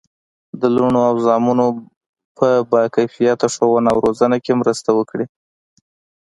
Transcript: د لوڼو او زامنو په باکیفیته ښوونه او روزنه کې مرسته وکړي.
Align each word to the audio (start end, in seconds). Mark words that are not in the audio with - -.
د 0.61 0.63
لوڼو 0.75 0.99
او 1.09 1.15
زامنو 1.25 1.67
په 2.37 2.47
باکیفیته 2.71 3.47
ښوونه 3.53 3.89
او 3.93 3.97
روزنه 4.05 4.37
کې 4.43 4.53
مرسته 4.61 4.89
وکړي. 4.97 5.25